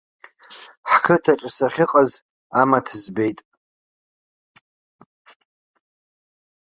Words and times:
Ҳқыҭаҿы 0.91 1.49
сахьыҟаз, 1.55 2.11
амаҭ 2.61 2.87
збеит. 3.01 3.39